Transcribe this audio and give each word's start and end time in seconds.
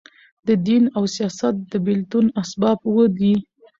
د 0.47 0.49
دین 0.67 0.83
او 0.97 1.03
سیاست 1.15 1.53
د 1.71 1.73
بېلتون 1.85 2.25
اسباب 2.41 2.77
اووه 2.89 3.05
دي. 3.19 3.33